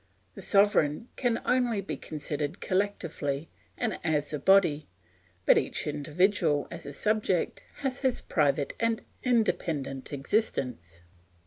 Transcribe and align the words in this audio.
The 0.33 0.41
sovereign 0.41 1.09
can 1.15 1.39
only 1.45 1.79
be 1.79 1.95
considered 1.95 2.59
collectively 2.59 3.51
and 3.77 3.99
as 4.03 4.33
a 4.33 4.39
body, 4.39 4.87
but 5.45 5.59
each 5.59 5.85
individual, 5.85 6.67
as 6.71 6.87
a 6.87 6.93
subject, 6.93 7.61
has 7.83 7.99
his 7.99 8.19
private 8.19 8.73
and 8.79 9.03
independent 9.21 10.11
existence. 10.11 11.01